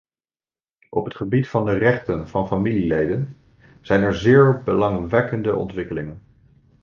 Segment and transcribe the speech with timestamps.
[0.89, 3.37] Op het gebied van de rechten van familieleden
[3.81, 6.21] zijn er zeer belangwekkende ontwikkelingen.